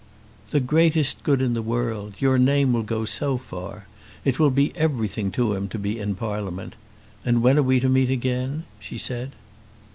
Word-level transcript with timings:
"The 0.49 0.59
greatest 0.59 1.21
good 1.21 1.43
in 1.43 1.53
the 1.53 1.61
world. 1.61 2.15
Your 2.17 2.39
name 2.39 2.73
will 2.73 2.81
go 2.81 3.05
so 3.05 3.37
far! 3.37 3.85
It 4.25 4.39
will 4.39 4.49
be 4.49 4.75
everything 4.75 5.29
to 5.33 5.53
him 5.53 5.67
to 5.69 5.77
be 5.77 5.99
in 5.99 6.15
Parliament. 6.15 6.75
And 7.23 7.43
when 7.43 7.59
are 7.59 7.61
we 7.61 7.79
to 7.81 7.87
meet 7.87 8.09
again?" 8.09 8.63
she 8.79 8.97
said. 8.97 9.33